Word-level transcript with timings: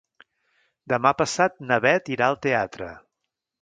Demà 0.93 1.13
passat 1.21 1.63
na 1.69 1.81
Beth 1.87 2.13
irà 2.19 2.31
al 2.33 2.43
teatre. 2.49 2.95